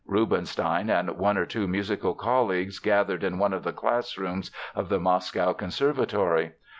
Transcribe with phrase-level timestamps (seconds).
[0.07, 4.99] Rubinstein and one or two musical colleagues gathered in one of the classrooms of the
[4.99, 6.53] Moscow Conservatory.